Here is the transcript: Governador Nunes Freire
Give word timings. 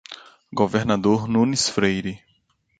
Governador 0.51 1.27
Nunes 1.27 1.69
Freire 1.69 2.23